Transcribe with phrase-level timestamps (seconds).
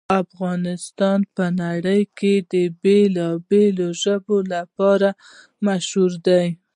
[0.23, 5.09] افغانستان په نړۍ کې د بېلابېلو ژبو لپاره
[5.65, 6.45] مشهور دی.